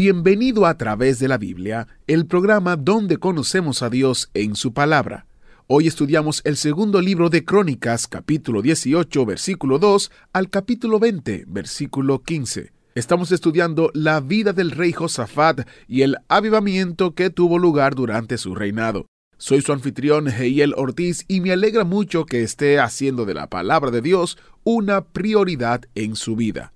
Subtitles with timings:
[0.00, 5.26] Bienvenido a través de la Biblia, el programa donde conocemos a Dios en su palabra.
[5.66, 12.22] Hoy estudiamos el segundo libro de Crónicas, capítulo 18, versículo 2 al capítulo 20, versículo
[12.22, 12.70] 15.
[12.94, 18.54] Estamos estudiando la vida del rey Josafat y el avivamiento que tuvo lugar durante su
[18.54, 19.06] reinado.
[19.36, 23.90] Soy su anfitrión Heiel Ortiz y me alegra mucho que esté haciendo de la palabra
[23.90, 26.72] de Dios una prioridad en su vida.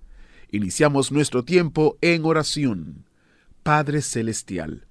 [0.51, 3.05] Iniciamos nuestro tiempo en oración.
[3.63, 4.87] Padre Celestial,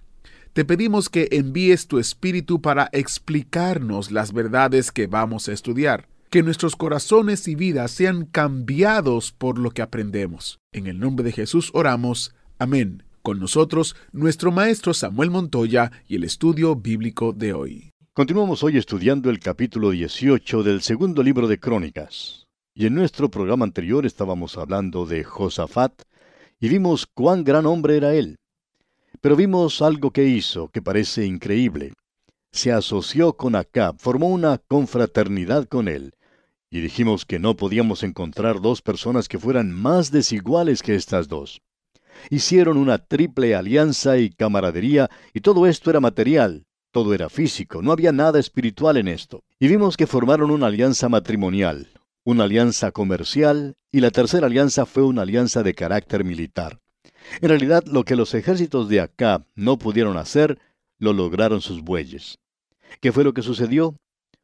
[0.54, 6.42] te pedimos que envíes tu Espíritu para explicarnos las verdades que vamos a estudiar, que
[6.42, 10.60] nuestros corazones y vidas sean cambiados por lo que aprendemos.
[10.72, 12.34] En el nombre de Jesús oramos.
[12.60, 13.04] Amén.
[13.22, 17.90] Con nosotros, nuestro maestro Samuel Montoya y el estudio bíblico de hoy.
[18.14, 22.46] Continuamos hoy estudiando el capítulo 18 del segundo libro de Crónicas.
[22.74, 26.04] Y en nuestro programa anterior estábamos hablando de Josafat
[26.62, 28.38] y vimos cuán gran hombre era él.
[29.22, 31.94] Pero vimos algo que hizo que parece increíble.
[32.52, 36.16] Se asoció con Acab, formó una confraternidad con él.
[36.72, 41.62] Y dijimos que no podíamos encontrar dos personas que fueran más desiguales que estas dos.
[42.32, 47.92] Hicieron una triple alianza y camaradería, y todo esto era material, todo era físico, no
[47.92, 49.44] había nada espiritual en esto.
[49.60, 51.90] Y vimos que formaron una alianza matrimonial,
[52.24, 56.80] una alianza comercial, y la tercera alianza fue una alianza de carácter militar.
[57.42, 60.60] En realidad, lo que los ejércitos de Acab no pudieron hacer,
[60.98, 62.40] lo lograron sus bueyes.
[63.00, 63.96] ¿Qué fue lo que sucedió?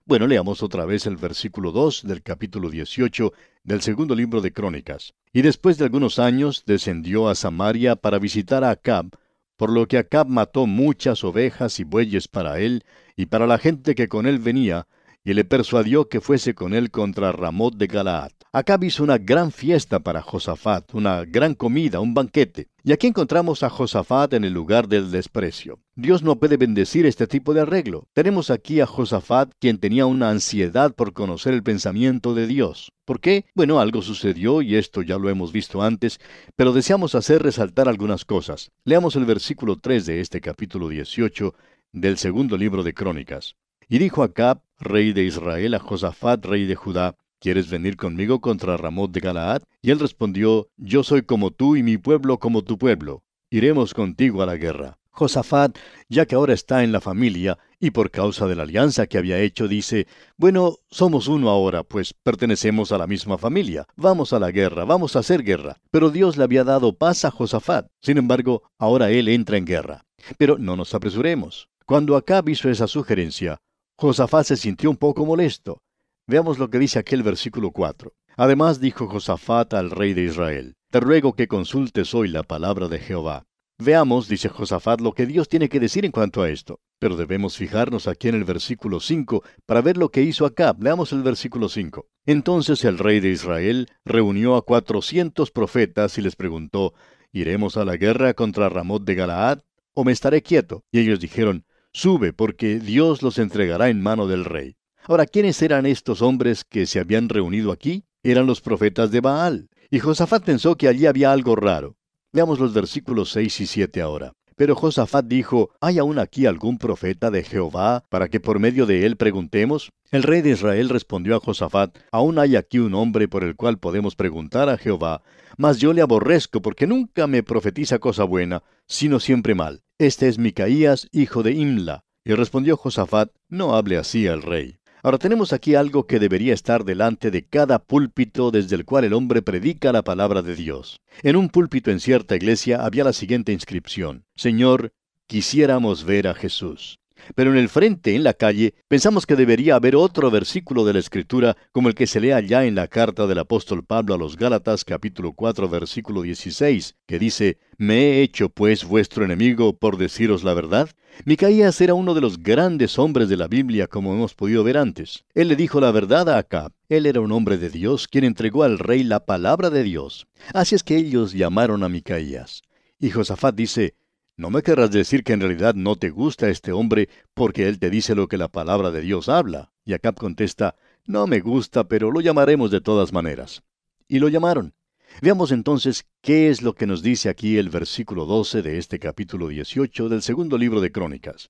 [0.06, 3.34] Bueno, leamos otra vez el versículo 2 del capítulo 18
[3.64, 5.14] del segundo libro de Crónicas.
[5.34, 9.10] Y después de algunos años descendió a Samaria para visitar a Acab,
[9.58, 12.86] por lo que Acab mató muchas ovejas y bueyes para él
[13.18, 14.88] y para la gente que con él venía,
[15.28, 18.32] y le persuadió que fuese con él contra Ramot de Galaad.
[18.54, 22.70] Acab hizo una gran fiesta para Josafat, una gran comida, un banquete.
[22.82, 25.82] Y aquí encontramos a Josafat en el lugar del desprecio.
[25.96, 28.08] Dios no puede bendecir este tipo de arreglo.
[28.14, 32.94] Tenemos aquí a Josafat quien tenía una ansiedad por conocer el pensamiento de Dios.
[33.04, 33.44] ¿Por qué?
[33.54, 36.22] Bueno, algo sucedió y esto ya lo hemos visto antes,
[36.56, 38.72] pero deseamos hacer resaltar algunas cosas.
[38.86, 41.54] Leamos el versículo 3 de este capítulo 18
[41.92, 43.58] del segundo libro de Crónicas.
[43.90, 48.78] Y dijo Acab, rey de Israel, a Josafat, rey de Judá, ¿Quieres venir conmigo contra
[48.78, 49.62] Ramot de Galaad?
[49.84, 53.24] Y él respondió, Yo soy como tú y mi pueblo como tu pueblo.
[53.52, 54.98] Iremos contigo a la guerra.
[55.12, 55.78] Josafat,
[56.10, 59.40] ya que ahora está en la familia, y por causa de la alianza que había
[59.40, 63.86] hecho, dice, Bueno, somos uno ahora, pues pertenecemos a la misma familia.
[63.96, 65.78] Vamos a la guerra, vamos a hacer guerra.
[65.92, 67.88] Pero Dios le había dado paz a Josafat.
[68.02, 70.06] Sin embargo, ahora él entra en guerra.
[70.40, 71.70] Pero no nos apresuremos.
[71.86, 73.62] Cuando Acab hizo esa sugerencia,
[74.00, 75.82] Josafat se sintió un poco molesto.
[76.28, 78.14] Veamos lo que dice aquel versículo 4.
[78.36, 83.00] Además dijo Josafat al rey de Israel, Te ruego que consultes hoy la palabra de
[83.00, 83.48] Jehová.
[83.80, 86.80] Veamos, dice Josafat, lo que Dios tiene que decir en cuanto a esto.
[87.00, 90.80] Pero debemos fijarnos aquí en el versículo 5 para ver lo que hizo Acab.
[90.80, 92.06] Leamos el versículo 5.
[92.28, 96.94] Entonces el rey de Israel reunió a cuatrocientos profetas y les preguntó,
[97.32, 99.62] ¿Iremos a la guerra contra Ramot de Galaad?
[99.96, 100.84] ¿O me estaré quieto?
[100.92, 101.66] Y ellos dijeron,
[101.98, 104.76] Sube, porque Dios los entregará en mano del rey.
[105.08, 108.04] Ahora, ¿quiénes eran estos hombres que se habían reunido aquí?
[108.22, 109.72] Eran los profetas de Baal.
[109.90, 111.96] Y Josafat pensó que allí había algo raro.
[112.32, 114.34] Veamos los versículos 6 y 7 ahora.
[114.56, 119.08] Pero Josafat dijo, ¿hay aún aquí algún profeta de Jehová para que por medio de
[119.08, 119.90] él preguntemos?
[120.10, 123.78] El rey de Israel respondió a Josafat, aún hay aquí un hombre por el cual
[123.78, 125.22] podemos preguntar a Jehová,
[125.58, 129.84] mas yo le aborrezco porque nunca me profetiza cosa buena, sino siempre mal.
[129.98, 132.06] Este es Micaías, hijo de Imla.
[132.24, 134.78] Y respondió Josafat, no hable así al rey.
[135.04, 139.14] Ahora tenemos aquí algo que debería estar delante de cada púlpito desde el cual el
[139.14, 141.02] hombre predica la palabra de Dios.
[141.22, 144.94] En un púlpito en cierta iglesia había la siguiente inscripción, Señor,
[145.28, 147.00] quisiéramos ver a Jesús.
[147.36, 151.00] Pero en el frente, en la calle, pensamos que debería haber otro versículo de la
[151.00, 154.38] Escritura como el que se lee allá en la carta del apóstol Pablo a los
[154.38, 160.44] Gálatas capítulo 4 versículo 16, que dice, ¿Me he hecho pues vuestro enemigo por deciros
[160.44, 160.90] la verdad?
[161.26, 165.26] Micaías era uno de los grandes hombres de la Biblia como hemos podido ver antes.
[165.34, 166.72] Él le dijo la verdad a Acab.
[166.90, 170.28] Él era un hombre de Dios quien entregó al rey la palabra de Dios.
[170.54, 172.62] Así es que ellos llamaron a Micaías.
[173.00, 173.96] Y Josafat dice,
[174.38, 177.90] no me querrás decir que en realidad no te gusta este hombre porque él te
[177.90, 179.72] dice lo que la palabra de Dios habla.
[179.84, 180.76] Y Acab contesta,
[181.08, 183.64] no me gusta, pero lo llamaremos de todas maneras.
[184.08, 184.76] Y lo llamaron.
[185.24, 189.48] Veamos entonces qué es lo que nos dice aquí el versículo 12 de este capítulo
[189.48, 191.50] 18 del segundo libro de Crónicas.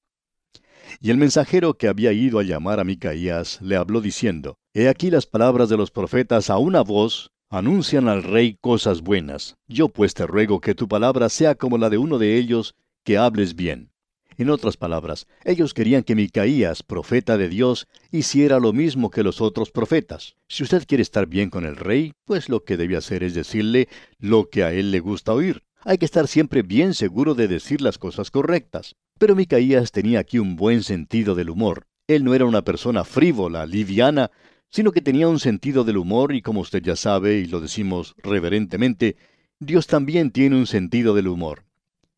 [1.02, 5.12] Y el mensajero que había ido a llamar a Micaías le habló diciendo, He aquí
[5.12, 9.58] las palabras de los profetas a una voz anuncian al rey cosas buenas.
[9.68, 13.18] Yo pues te ruego que tu palabra sea como la de uno de ellos, que
[13.18, 13.92] hables bien.
[14.38, 19.42] En otras palabras, ellos querían que Micaías, profeta de Dios, hiciera lo mismo que los
[19.42, 20.36] otros profetas.
[20.48, 23.88] Si usted quiere estar bien con el rey, pues lo que debe hacer es decirle
[24.20, 25.64] lo que a él le gusta oír.
[25.84, 28.96] Hay que estar siempre bien seguro de decir las cosas correctas.
[29.18, 31.88] Pero Micaías tenía aquí un buen sentido del humor.
[32.08, 34.30] Él no era una persona frívola, liviana,
[34.78, 38.14] sino que tenía un sentido del humor y como usted ya sabe, y lo decimos
[38.20, 39.16] reverentemente,
[39.60, 41.64] Dios también tiene un sentido del humor.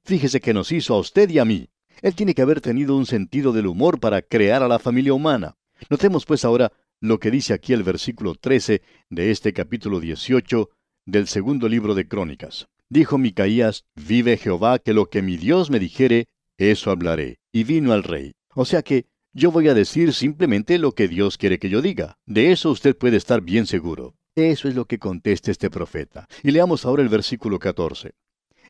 [0.04, 1.70] Fíjese que nos hizo a usted y a mí.
[2.02, 5.56] Él tiene que haber tenido un sentido del humor para crear a la familia humana.
[5.90, 10.70] Notemos pues ahora lo que dice aquí el versículo 13 de este capítulo 18
[11.06, 12.68] del segundo libro de Crónicas.
[12.90, 16.28] Dijo Micaías, vive Jehová que lo que mi Dios me dijere,
[16.58, 17.40] eso hablaré.
[17.54, 18.34] Y vino al rey.
[18.54, 22.18] O sea que yo voy a decir simplemente lo que Dios quiere que yo diga.
[22.26, 24.16] De eso usted puede estar bien seguro.
[24.36, 26.28] Eso es lo que contesta este profeta.
[26.44, 28.14] Y leamos ahora el versículo 14.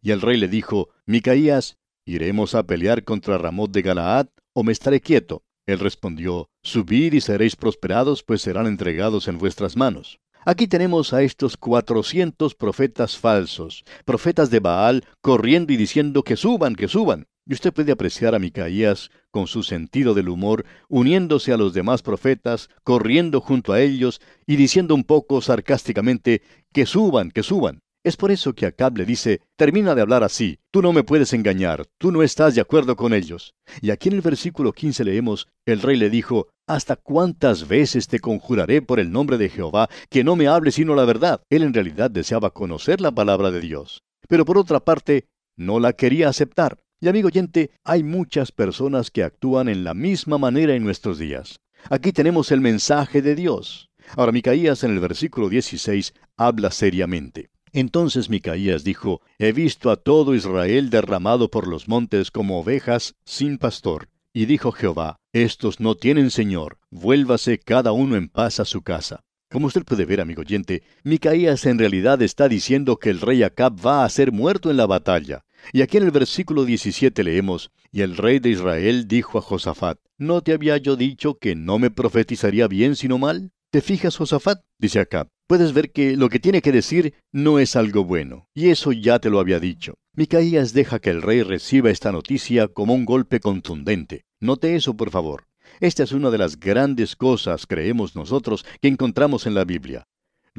[0.01, 4.71] Y el rey le dijo, Micaías, ¿iremos a pelear contra Ramot de Galaad o me
[4.71, 5.43] estaré quieto?
[5.65, 10.19] Él respondió, Subid y seréis prosperados, pues serán entregados en vuestras manos.
[10.45, 16.75] Aquí tenemos a estos cuatrocientos profetas falsos, profetas de Baal, corriendo y diciendo que suban,
[16.75, 17.27] que suban.
[17.45, 22.01] Y usted puede apreciar a Micaías con su sentido del humor, uniéndose a los demás
[22.01, 26.41] profetas, corriendo junto a ellos y diciendo un poco sarcásticamente,
[26.73, 27.81] que suban, que suban.
[28.01, 31.33] Es por eso que Acab le dice, termina de hablar así, tú no me puedes
[31.33, 33.53] engañar, tú no estás de acuerdo con ellos.
[33.81, 38.19] Y aquí en el versículo 15 leemos, el rey le dijo, ¿hasta cuántas veces te
[38.19, 41.41] conjuraré por el nombre de Jehová que no me hable sino la verdad?
[41.49, 44.01] Él en realidad deseaba conocer la palabra de Dios.
[44.29, 45.27] Pero por otra parte,
[45.57, 46.79] no la quería aceptar.
[47.01, 51.61] Y amigo oyente, hay muchas personas que actúan en la misma manera en nuestros días.
[51.89, 53.89] Aquí tenemos el mensaje de Dios.
[54.17, 57.51] Ahora Micaías en el versículo 16 habla seriamente.
[57.71, 63.57] Entonces Micaías dijo, He visto a todo Israel derramado por los montes como ovejas sin
[63.57, 64.09] pastor.
[64.33, 69.21] Y dijo Jehová, Estos no tienen Señor, vuélvase cada uno en paz a su casa.
[69.49, 73.83] Como usted puede ver, amigo oyente, Micaías en realidad está diciendo que el rey Acab
[73.83, 75.45] va a ser muerto en la batalla.
[75.73, 79.99] Y aquí en el versículo 17 leemos, Y el rey de Israel dijo a Josafat,
[80.17, 83.51] ¿No te había yo dicho que no me profetizaría bien sino mal?
[83.71, 84.61] ¿Te fijas, Josafat?
[84.79, 85.29] dice Acab.
[85.47, 89.19] Puedes ver que lo que tiene que decir no es algo bueno, y eso ya
[89.19, 89.95] te lo había dicho.
[90.15, 94.25] Micaías deja que el rey reciba esta noticia como un golpe contundente.
[94.39, 95.47] Note eso, por favor.
[95.79, 100.07] Esta es una de las grandes cosas, creemos nosotros, que encontramos en la Biblia.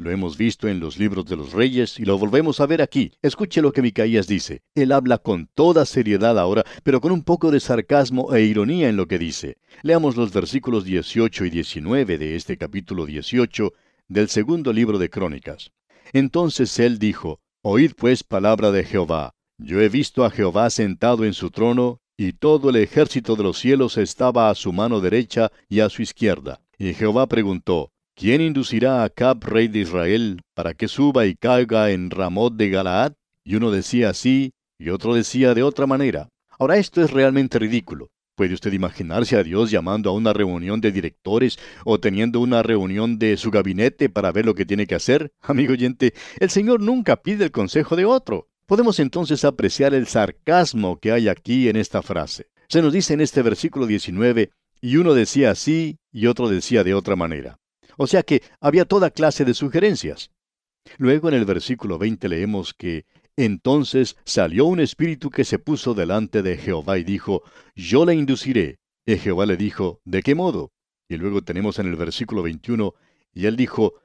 [0.01, 3.11] Lo hemos visto en los libros de los reyes y lo volvemos a ver aquí.
[3.21, 4.63] Escuche lo que Micaías dice.
[4.73, 8.97] Él habla con toda seriedad ahora, pero con un poco de sarcasmo e ironía en
[8.97, 9.57] lo que dice.
[9.83, 13.73] Leamos los versículos 18 y 19 de este capítulo 18
[14.07, 15.71] del segundo libro de Crónicas.
[16.13, 19.35] Entonces él dijo, Oíd pues palabra de Jehová.
[19.59, 23.59] Yo he visto a Jehová sentado en su trono, y todo el ejército de los
[23.59, 26.59] cielos estaba a su mano derecha y a su izquierda.
[26.79, 31.91] Y Jehová preguntó, ¿Quién inducirá a Acab, rey de Israel, para que suba y caiga
[31.91, 33.13] en Ramot de Galaad?
[33.43, 36.29] Y uno decía así, y otro decía de otra manera.
[36.59, 38.09] Ahora esto es realmente ridículo.
[38.35, 43.17] ¿Puede usted imaginarse a Dios llamando a una reunión de directores o teniendo una reunión
[43.17, 45.31] de su gabinete para ver lo que tiene que hacer?
[45.41, 48.47] Amigo oyente, el Señor nunca pide el consejo de otro.
[48.65, 52.47] Podemos entonces apreciar el sarcasmo que hay aquí en esta frase.
[52.69, 54.51] Se nos dice en este versículo 19,
[54.81, 57.60] y uno decía así y otro decía de otra manera.
[57.97, 60.31] O sea que había toda clase de sugerencias.
[60.97, 63.05] Luego en el versículo 20 leemos que
[63.35, 67.43] entonces salió un espíritu que se puso delante de Jehová y dijo,
[67.75, 68.79] Yo le induciré.
[69.05, 70.71] Y Jehová le dijo, ¿de qué modo?
[71.07, 72.93] Y luego tenemos en el versículo 21,
[73.33, 73.95] y él dijo,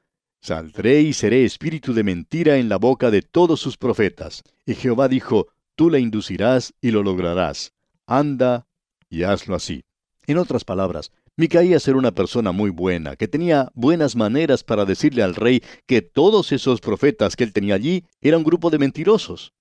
[0.41, 4.43] Saldré y seré espíritu de mentira en la boca de todos sus profetas.
[4.65, 7.73] Y Jehová dijo, Tú le inducirás y lo lograrás.
[8.07, 8.67] Anda
[9.09, 9.83] y hazlo así.
[10.25, 15.21] En otras palabras, Micaías era una persona muy buena, que tenía buenas maneras para decirle
[15.21, 19.53] al rey que todos esos profetas que él tenía allí eran un grupo de mentirosos,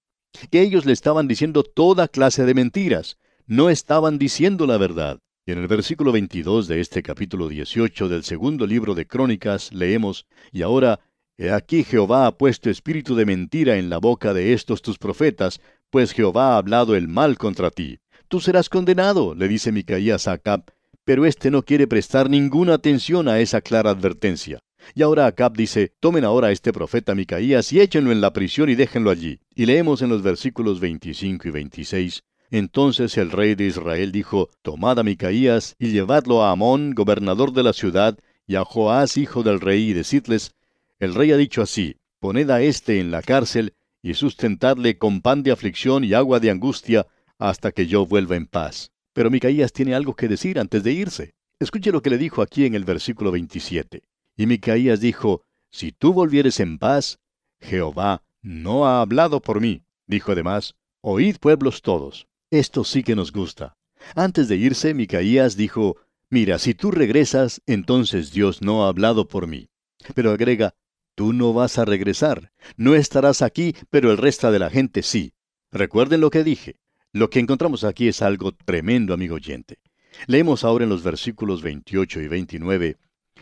[0.50, 5.18] que ellos le estaban diciendo toda clase de mentiras, no estaban diciendo la verdad.
[5.44, 10.26] Y en el versículo 22 de este capítulo 18 del segundo libro de Crónicas leemos,
[10.52, 11.00] Y ahora,
[11.36, 15.60] he aquí Jehová ha puesto espíritu de mentira en la boca de estos tus profetas,
[15.90, 17.98] pues Jehová ha hablado el mal contra ti.
[18.28, 20.72] Tú serás condenado, le dice Micaías a Acab,
[21.06, 24.58] pero éste no quiere prestar ninguna atención a esa clara advertencia.
[24.92, 28.68] Y ahora Acab dice, tomen ahora a este profeta Micaías y échenlo en la prisión
[28.68, 29.38] y déjenlo allí.
[29.54, 34.98] Y leemos en los versículos 25 y 26, Entonces el rey de Israel dijo, Tomad
[34.98, 39.60] a Micaías y llevadlo a Amón, gobernador de la ciudad, y a Joás, hijo del
[39.60, 40.54] rey, y decidles,
[40.98, 45.44] El rey ha dicho así, poned a éste en la cárcel, y sustentadle con pan
[45.44, 47.06] de aflicción y agua de angustia,
[47.38, 48.90] hasta que yo vuelva en paz.
[49.16, 51.32] Pero Micaías tiene algo que decir antes de irse.
[51.58, 54.02] Escuche lo que le dijo aquí en el versículo 27.
[54.36, 57.18] Y Micaías dijo, Si tú volvieres en paz,
[57.58, 59.86] Jehová no ha hablado por mí.
[60.06, 62.26] Dijo además, Oíd pueblos todos.
[62.50, 63.78] Esto sí que nos gusta.
[64.14, 65.96] Antes de irse, Micaías dijo,
[66.28, 69.70] Mira, si tú regresas, entonces Dios no ha hablado por mí.
[70.14, 70.74] Pero agrega,
[71.14, 72.52] Tú no vas a regresar.
[72.76, 75.32] No estarás aquí, pero el resto de la gente sí.
[75.72, 76.76] Recuerden lo que dije.
[77.16, 79.78] Lo que encontramos aquí es algo tremendo, amigo oyente.
[80.26, 82.98] Leemos ahora en los versículos 28 y 29.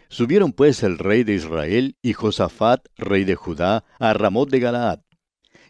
[0.08, 5.00] Subieron pues el rey de Israel y Josafat, rey de Judá, a Ramot de Galaad.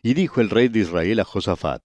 [0.03, 1.83] Y dijo el rey de Israel a Josafat,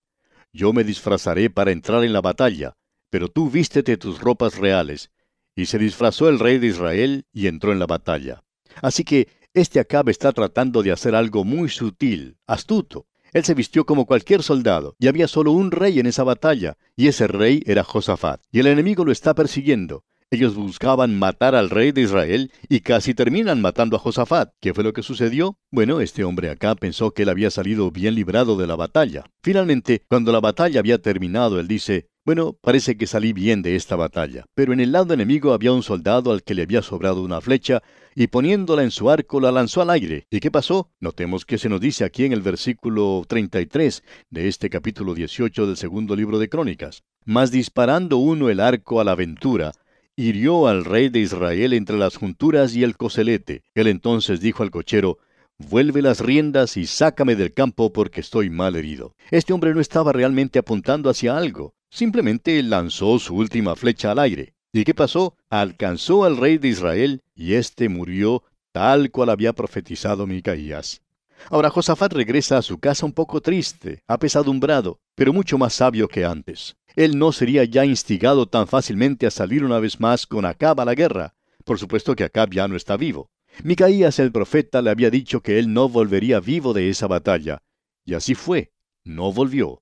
[0.51, 2.75] Yo me disfrazaré para entrar en la batalla,
[3.09, 5.11] pero tú vístete tus ropas reales.
[5.55, 8.43] Y se disfrazó el rey de Israel y entró en la batalla.
[8.81, 13.07] Así que este Acab está tratando de hacer algo muy sutil, astuto.
[13.33, 17.07] Él se vistió como cualquier soldado, y había solo un rey en esa batalla, y
[17.07, 20.03] ese rey era Josafat, y el enemigo lo está persiguiendo.
[20.31, 24.51] Ellos buscaban matar al rey de Israel y casi terminan matando a Josafat.
[24.59, 25.57] ¿Qué fue lo que sucedió?
[25.71, 29.23] Bueno, este hombre acá pensó que él había salido bien librado de la batalla.
[29.41, 33.95] Finalmente, cuando la batalla había terminado, él dice, bueno, parece que salí bien de esta
[33.95, 37.41] batalla, pero en el lado enemigo había un soldado al que le había sobrado una
[37.41, 37.81] flecha,
[38.13, 40.27] y poniéndola en su arco la lanzó al aire.
[40.29, 40.91] ¿Y qué pasó?
[40.99, 45.77] Notemos que se nos dice aquí en el versículo 33 de este capítulo 18 del
[45.77, 47.03] segundo libro de Crónicas.
[47.25, 49.71] Mas disparando uno el arco a la aventura,
[50.15, 53.63] hirió al rey de Israel entre las junturas y el coselete.
[53.73, 55.19] Él entonces dijo al cochero,
[55.57, 59.13] Vuelve las riendas y sácame del campo porque estoy mal herido.
[59.29, 61.73] Este hombre no estaba realmente apuntando hacia algo.
[61.89, 64.53] Simplemente lanzó su última flecha al aire.
[64.71, 65.35] ¿Y qué pasó?
[65.49, 71.01] Alcanzó al rey de Israel y éste murió tal cual había profetizado Micaías.
[71.49, 76.25] Ahora Josafat regresa a su casa un poco triste, apesadumbrado, pero mucho más sabio que
[76.25, 76.75] antes.
[76.95, 80.85] Él no sería ya instigado tan fácilmente a salir una vez más con Acab a
[80.85, 81.33] la guerra.
[81.63, 83.31] Por supuesto que Acab ya no está vivo.
[83.63, 87.61] Micaías el profeta le había dicho que él no volvería vivo de esa batalla.
[88.05, 88.71] Y así fue.
[89.03, 89.81] No volvió.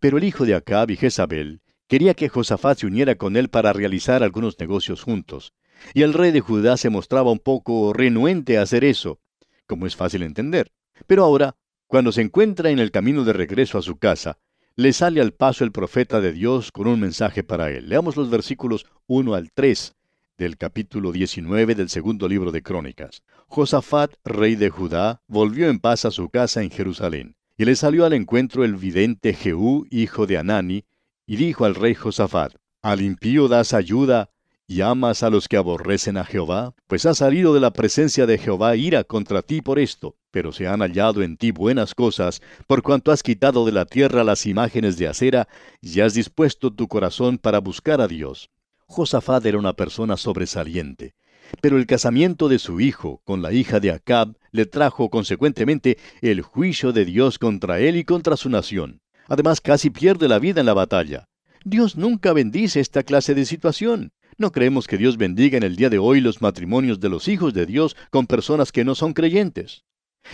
[0.00, 3.72] Pero el hijo de Acab y Jezabel quería que Josafat se uniera con él para
[3.72, 5.52] realizar algunos negocios juntos.
[5.94, 9.20] Y el rey de Judá se mostraba un poco renuente a hacer eso,
[9.66, 10.72] como es fácil entender.
[11.06, 14.38] Pero ahora, cuando se encuentra en el camino de regreso a su casa,
[14.74, 17.88] le sale al paso el profeta de Dios con un mensaje para él.
[17.88, 19.94] Leamos los versículos 1 al 3
[20.36, 23.22] del capítulo 19 del segundo libro de Crónicas.
[23.46, 27.35] Josafat, rey de Judá, volvió en paz a su casa en Jerusalén.
[27.58, 30.84] Y le salió al encuentro el vidente Jehú, hijo de Anani,
[31.26, 34.30] y dijo al rey Josafat, ¿Al impío das ayuda
[34.66, 36.74] y amas a los que aborrecen a Jehová?
[36.86, 40.68] Pues ha salido de la presencia de Jehová ira contra ti por esto, pero se
[40.68, 44.98] han hallado en ti buenas cosas, por cuanto has quitado de la tierra las imágenes
[44.98, 45.48] de acera
[45.80, 48.50] y has dispuesto tu corazón para buscar a Dios.
[48.84, 51.14] Josafat era una persona sobresaliente.
[51.60, 56.42] Pero el casamiento de su hijo con la hija de Acab le trajo consecuentemente el
[56.42, 59.00] juicio de Dios contra él y contra su nación.
[59.28, 61.28] Además, casi pierde la vida en la batalla.
[61.64, 64.12] Dios nunca bendice esta clase de situación.
[64.38, 67.54] No creemos que Dios bendiga en el día de hoy los matrimonios de los hijos
[67.54, 69.84] de Dios con personas que no son creyentes.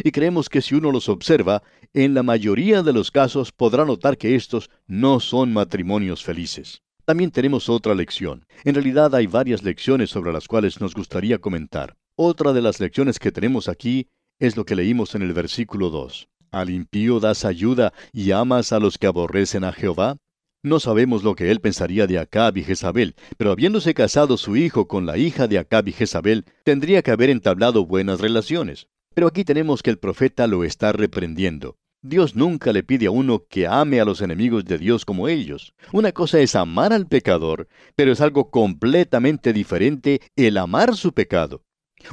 [0.02, 4.18] Y creemos que si uno los observa, en la mayoría de los casos podrá notar
[4.18, 6.82] que estos no son matrimonios felices.
[7.04, 8.46] También tenemos otra lección.
[8.64, 11.96] En realidad hay varias lecciones sobre las cuales nos gustaría comentar.
[12.16, 14.06] Otra de las lecciones que tenemos aquí
[14.38, 16.28] es lo que leímos en el versículo 2.
[16.52, 20.16] ¿Al impío das ayuda y amas a los que aborrecen a Jehová?
[20.62, 24.86] No sabemos lo que él pensaría de Acab y Jezabel, pero habiéndose casado su hijo
[24.86, 28.86] con la hija de Acab y Jezabel, tendría que haber entablado buenas relaciones.
[29.12, 31.76] Pero aquí tenemos que el profeta lo está reprendiendo.
[32.04, 35.72] Dios nunca le pide a uno que ame a los enemigos de Dios como ellos.
[35.92, 41.62] Una cosa es amar al pecador, pero es algo completamente diferente el amar su pecado.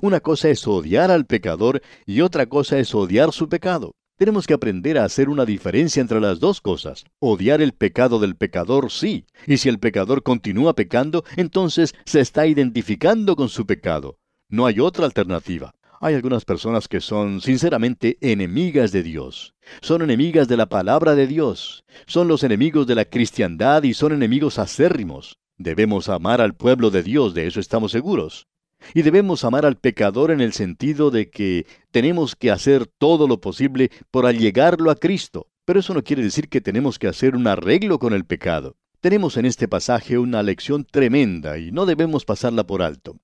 [0.03, 3.95] Una cosa es odiar al pecador y otra cosa es odiar su pecado.
[4.15, 7.05] Tenemos que aprender a hacer una diferencia entre las dos cosas.
[7.19, 9.25] Odiar el pecado del pecador, sí.
[9.47, 14.19] Y si el pecador continúa pecando, entonces se está identificando con su pecado.
[14.49, 15.73] No hay otra alternativa.
[16.01, 19.53] Hay algunas personas que son sinceramente enemigas de Dios.
[19.81, 21.83] Son enemigas de la palabra de Dios.
[22.07, 25.39] Son los enemigos de la cristiandad y son enemigos acérrimos.
[25.57, 28.47] Debemos amar al pueblo de Dios, de eso estamos seguros.
[28.93, 33.41] Y debemos amar al pecador en el sentido de que tenemos que hacer todo lo
[33.41, 35.47] posible por allegarlo a Cristo.
[35.65, 38.77] Pero eso no quiere decir que tenemos que hacer un arreglo con el pecado.
[39.01, 43.17] Tenemos en este pasaje una lección tremenda y no debemos pasarla por alto.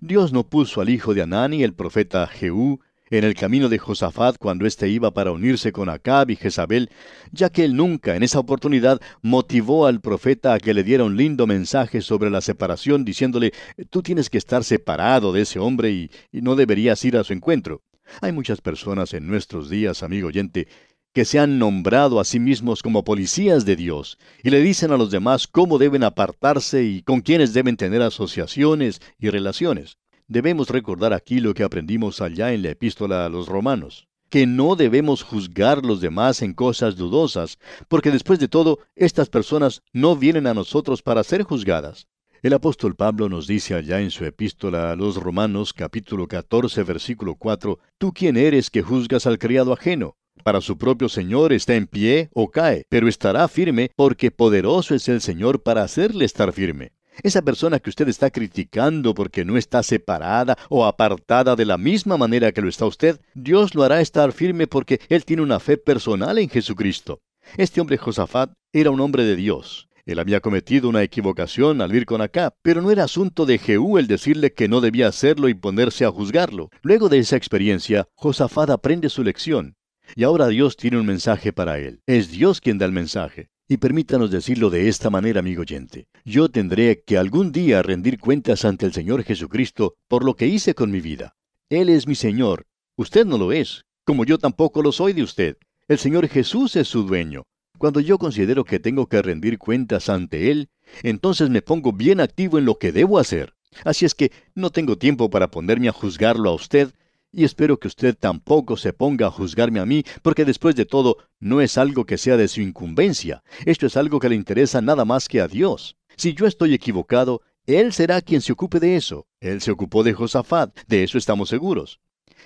[0.00, 2.80] Dios no puso al hijo de Anani, el profeta Jehú,
[3.10, 6.90] en el camino de Josafat cuando éste iba para unirse con Acab y Jezabel,
[7.32, 11.16] ya que él nunca en esa oportunidad motivó al profeta a que le diera un
[11.16, 13.52] lindo mensaje sobre la separación, diciéndole,
[13.90, 17.32] tú tienes que estar separado de ese hombre y, y no deberías ir a su
[17.32, 17.82] encuentro.
[18.20, 20.66] Hay muchas personas en nuestros días, amigo oyente,
[21.12, 24.96] que se han nombrado a sí mismos como policías de Dios y le dicen a
[24.96, 29.98] los demás cómo deben apartarse y con quiénes deben tener asociaciones y relaciones.
[30.28, 34.76] Debemos recordar aquí lo que aprendimos allá en la epístola a los romanos, que no
[34.76, 40.46] debemos juzgar los demás en cosas dudosas, porque después de todo, estas personas no vienen
[40.46, 42.06] a nosotros para ser juzgadas.
[42.42, 47.34] El apóstol Pablo nos dice allá en su epístola a los Romanos capítulo 14 versículo
[47.34, 50.16] 4, ¿tú quién eres que juzgas al criado ajeno?
[50.44, 55.08] Para su propio Señor está en pie o cae, pero estará firme porque poderoso es
[55.08, 56.92] el Señor para hacerle estar firme.
[57.22, 62.16] Esa persona que usted está criticando porque no está separada o apartada de la misma
[62.16, 65.76] manera que lo está usted, Dios lo hará estar firme porque él tiene una fe
[65.76, 67.20] personal en Jesucristo.
[67.56, 69.88] Este hombre Josafat era un hombre de Dios.
[70.06, 73.98] Él había cometido una equivocación al ir con acá, pero no era asunto de Jehú
[73.98, 76.70] el decirle que no debía hacerlo y ponerse a juzgarlo.
[76.82, 79.76] Luego de esa experiencia, Josafat aprende su lección
[80.16, 82.00] y ahora Dios tiene un mensaje para él.
[82.06, 83.50] Es Dios quien da el mensaje.
[83.68, 86.08] Y permítanos decirlo de esta manera, amigo oyente.
[86.24, 90.74] Yo tendré que algún día rendir cuentas ante el Señor Jesucristo por lo que hice
[90.74, 91.36] con mi vida.
[91.68, 92.66] Él es mi Señor.
[92.96, 95.56] Usted no lo es, como yo tampoco lo soy de usted.
[95.86, 97.44] El Señor Jesús es su dueño.
[97.78, 100.68] Cuando yo considero que tengo que rendir cuentas ante Él,
[101.02, 103.54] entonces me pongo bien activo en lo que debo hacer.
[103.84, 106.92] Así es que no tengo tiempo para ponerme a juzgarlo a usted,
[107.32, 111.16] y espero que usted tampoco se ponga a juzgarme a mí, porque después de todo
[111.38, 115.04] no es algo que sea de su incumbencia, esto es algo que le interesa nada
[115.04, 115.96] más que a Dios.
[116.16, 119.26] Si yo estoy equivocado, Él será quien se ocupe de eso.
[119.40, 122.00] Él se ocupó de Josafat, de eso estamos seguros.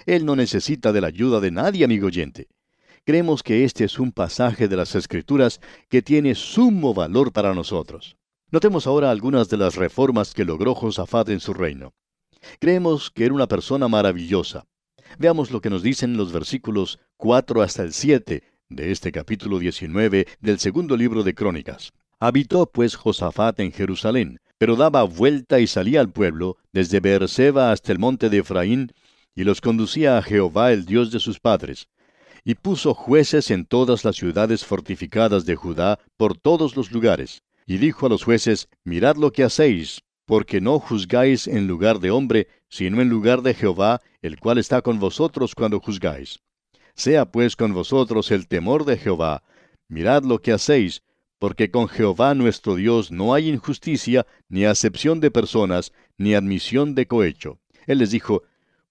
[0.07, 2.49] Él no necesita de la ayuda de nadie, amigo oyente.
[3.05, 8.17] Creemos que este es un pasaje de las Escrituras que tiene sumo valor para nosotros.
[8.51, 11.93] Notemos ahora algunas de las reformas que logró Josafat en su reino.
[12.61, 14.67] Creemos que era una persona maravillosa.
[15.19, 20.27] Veamos lo que nos dicen los versículos 4 hasta el 7 de este capítulo 19
[20.41, 21.93] del segundo libro de Crónicas.
[22.19, 27.93] Habitó pues Josafat en Jerusalén, pero daba vuelta y salía al pueblo, desde Beerseba hasta
[27.93, 28.93] el monte de Efraín,
[29.37, 31.89] y los conducía a Jehová el Dios de sus padres.
[32.45, 37.43] Y puso jueces en todas las ciudades fortificadas de Judá, por todos los lugares.
[37.67, 42.11] Y dijo a los jueces, Mirad lo que hacéis, porque no juzgáis en lugar de
[42.11, 46.41] hombre, sino en lugar de Jehová, el cual está con vosotros cuando juzgáis.
[46.97, 49.45] Sea pues con vosotros el temor de Jehová.
[49.87, 51.05] Mirad lo que hacéis,
[51.39, 57.07] porque con Jehová nuestro Dios no hay injusticia, ni acepción de personas, ni admisión de
[57.07, 57.61] cohecho.
[57.87, 58.43] Él les dijo,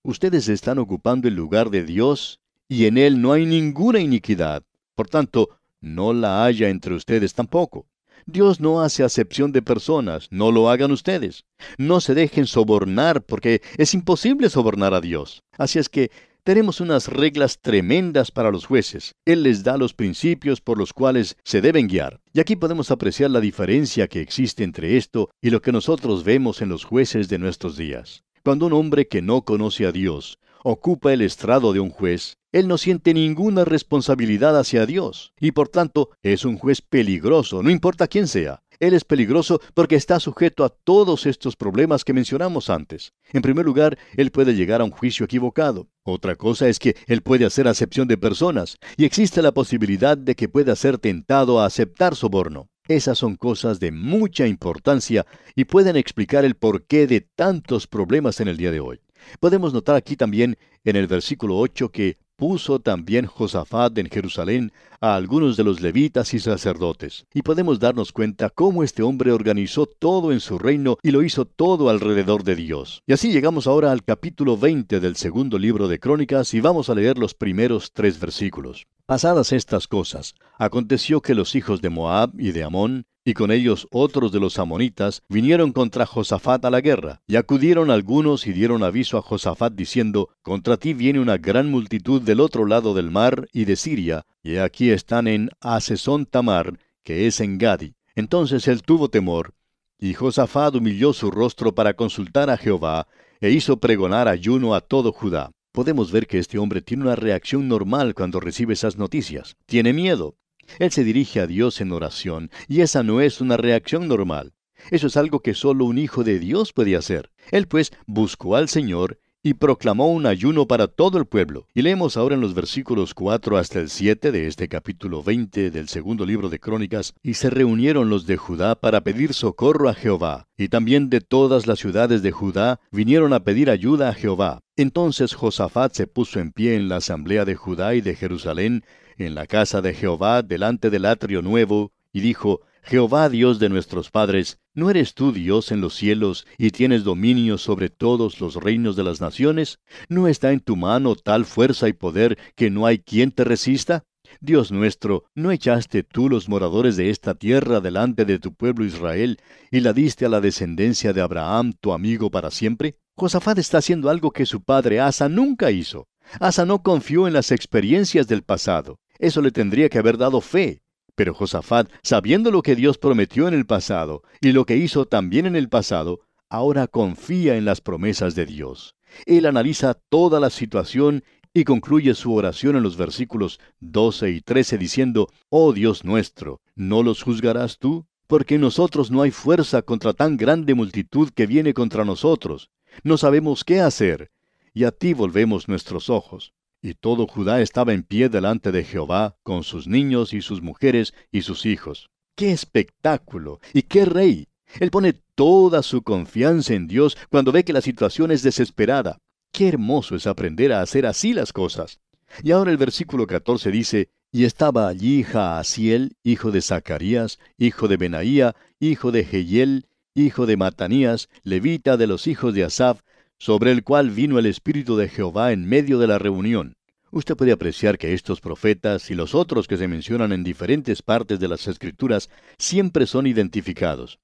[0.02, 4.63] Ustedes están ocupando el lugar de Dios, y en él no hay ninguna iniquidad.
[4.96, 7.86] Por tanto, no la haya entre ustedes tampoco.
[8.26, 11.46] Dios no hace acepción de personas, no lo hagan ustedes.
[11.78, 15.44] No se dejen sobornar porque es imposible sobornar a Dios.
[15.58, 16.12] Así es que
[16.44, 19.16] tenemos unas reglas tremendas para los jueces.
[19.26, 22.20] Él les da los principios por los cuales se deben guiar.
[22.34, 26.62] Y aquí podemos apreciar la diferencia que existe entre esto y lo que nosotros vemos
[26.62, 28.24] en los jueces de nuestros días.
[28.44, 32.67] Cuando un hombre que no conoce a Dios ocupa el estrado de un juez, él
[32.67, 38.08] no siente ninguna responsabilidad hacia Dios, y por tanto es un juez peligroso, no importa
[38.08, 38.62] quién sea.
[38.80, 43.13] Él es peligroso porque está sujeto a todos estos problemas que mencionamos antes.
[43.32, 45.88] En primer lugar, él puede llegar a un juicio equivocado.
[46.04, 50.36] Otra cosa es que él puede hacer acepción de personas, y existe la posibilidad de
[50.36, 52.67] que pueda ser tentado a aceptar soborno.
[52.88, 58.49] Esas son cosas de mucha importancia y pueden explicar el porqué de tantos problemas en
[58.49, 58.99] el día de hoy.
[59.40, 65.16] Podemos notar aquí también en el versículo 8 que puso también Josafat en Jerusalén a
[65.16, 67.26] algunos de los levitas y sacerdotes.
[67.34, 71.46] Y podemos darnos cuenta cómo este hombre organizó todo en su reino y lo hizo
[71.46, 73.02] todo alrededor de Dios.
[73.06, 76.96] Y así llegamos ahora al capítulo 20 del segundo libro de Crónicas y vamos a
[76.96, 78.88] leer los primeros tres versículos.
[79.06, 83.88] Pasadas estas cosas, aconteció que los hijos de Moab y de Amón, y con ellos
[83.92, 88.84] otros de los amonitas, vinieron contra Josafat a la guerra, y acudieron algunos y dieron
[88.84, 93.48] aviso a Josafat diciendo, Contra ti viene una gran multitud del otro lado del mar
[93.54, 97.96] y de Siria, y aquí están en Asesón Tamar, que es en Gadi.
[98.16, 99.54] Entonces él tuvo temor,
[99.98, 103.08] y Josafat humilló su rostro para consultar a Jehová,
[103.40, 105.52] e hizo pregonar ayuno a todo Judá.
[105.72, 109.56] Podemos ver que este hombre tiene una reacción normal cuando recibe esas noticias.
[109.66, 110.36] Tiene miedo.
[110.80, 114.54] Él se dirige a Dios en oración, y esa no es una reacción normal.
[114.91, 117.32] Eso es algo que solo un hijo de Dios puede hacer.
[117.52, 121.67] Él pues buscó al Señor y proclamó un ayuno para todo el pueblo.
[121.73, 125.89] Y leemos ahora en los versículos 4 hasta el 7 de este capítulo 20 del
[125.89, 130.47] segundo libro de Crónicas, y se reunieron los de Judá para pedir socorro a Jehová,
[130.58, 134.62] y también de todas las ciudades de Judá vinieron a pedir ayuda a Jehová.
[134.78, 138.86] Entonces Josafat se puso en pie en la asamblea de Judá y de Jerusalén,
[139.17, 144.12] en la casa de Jehová, delante del atrio nuevo, y dijo, Jehová Dios de nuestros
[144.12, 148.97] padres, ¿no eres tú Dios en los cielos y tienes dominio sobre todos los reinos
[148.97, 149.80] de las naciones?
[150.10, 154.04] ¿No está en tu mano tal fuerza y poder que no hay quien te resista?
[154.41, 159.39] Dios nuestro, ¿no echaste tú los moradores de esta tierra delante de tu pueblo Israel
[159.71, 162.97] y la diste a la descendencia de Abraham, tu amigo, para siempre?
[163.15, 166.08] Josafat está haciendo algo que su padre Asa nunca hizo.
[166.39, 168.99] Asa no confió en las experiencias del pasado.
[169.19, 170.82] Eso le tendría que haber dado fe.
[171.15, 175.45] Pero Josafat, sabiendo lo que Dios prometió en el pasado y lo que hizo también
[175.45, 178.95] en el pasado, ahora confía en las promesas de Dios.
[179.26, 181.23] Él analiza toda la situación
[181.54, 187.04] y concluye su oración en los versículos 12 y 13 diciendo, Oh Dios nuestro, ¿no
[187.04, 188.08] los juzgarás tú?
[188.26, 192.71] Porque nosotros no hay fuerza contra tan grande multitud que viene contra nosotros.
[193.04, 194.32] No sabemos qué hacer,
[194.73, 196.54] y a ti volvemos nuestros ojos.
[196.86, 201.13] Y todo Judá estaba en pie delante de Jehová, con sus niños y sus mujeres
[201.32, 202.10] y sus hijos.
[202.36, 203.62] ¡Qué espectáculo!
[203.74, 204.50] ¿Y qué rey?
[204.82, 209.19] Él pone toda su confianza en Dios cuando ve que la situación es desesperada.
[209.54, 212.02] Qué hermoso es aprender a hacer así las cosas.
[212.43, 217.96] Y ahora el versículo 14 dice, Y estaba allí Jaasiel, hijo de Zacarías, hijo de
[217.96, 223.00] Benaía, hijo de Jehiel, hijo de Matanías, levita de los hijos de Asaf,
[223.39, 226.76] sobre el cual vino el Espíritu de Jehová en medio de la reunión.
[227.12, 231.39] Usted puede apreciar que estos profetas y los otros que se mencionan en diferentes partes
[231.39, 234.19] de las Escrituras siempre son identificados.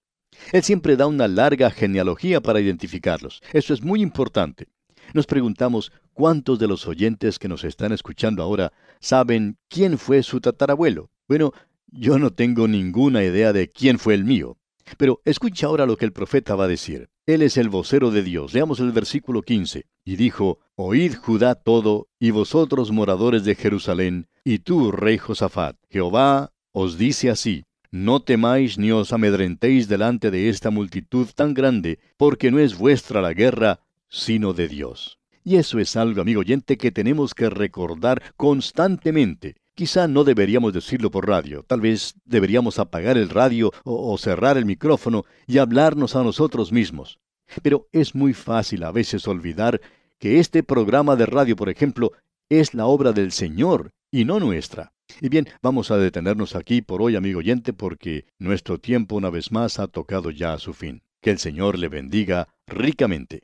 [0.52, 3.42] Él siempre da una larga genealogía para identificarlos.
[3.54, 4.68] Eso es muy importante.
[5.14, 10.40] Nos preguntamos cuántos de los oyentes que nos están escuchando ahora saben quién fue su
[10.40, 11.10] tatarabuelo.
[11.28, 11.52] Bueno,
[11.88, 14.59] yo no tengo ninguna idea de quién fue el mío.
[14.98, 17.10] Pero escucha ahora lo que el profeta va a decir.
[17.26, 18.54] Él es el vocero de Dios.
[18.54, 19.86] Leamos el versículo 15.
[20.04, 26.52] Y dijo, Oíd Judá todo, y vosotros moradores de Jerusalén, y tú, rey Josafat, Jehová
[26.72, 32.52] os dice así, no temáis ni os amedrentéis delante de esta multitud tan grande, porque
[32.52, 35.20] no es vuestra la guerra, sino de Dios.
[35.44, 39.56] Y eso es algo, amigo oyente, que tenemos que recordar constantemente.
[39.80, 44.66] Quizá no deberíamos decirlo por radio, tal vez deberíamos apagar el radio o, cerrar el
[44.66, 47.22] micrófono y hablarnos a nosotros mismos.
[47.64, 49.80] Pero es muy fácil a veces olvidar
[50.20, 52.12] que este programa de radio, por ejemplo,
[52.50, 54.92] es la obra del Señor y no nuestra.
[55.22, 59.50] Y bien, vamos a detenernos aquí por hoy, amigo oyente, porque nuestro tiempo una vez
[59.50, 61.04] más ha tocado ya a su fin.
[61.22, 63.44] Que el Señor le bendiga ricamente.